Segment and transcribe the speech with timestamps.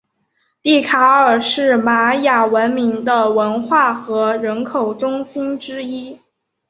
[0.63, 6.17] 蒂卡尔是玛雅文明的文化和人口中心之一。